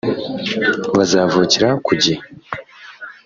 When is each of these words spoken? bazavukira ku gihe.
bazavukira 0.97 1.69
ku 1.85 1.91
gihe. 2.03 2.13